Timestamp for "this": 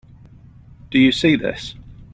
1.35-1.75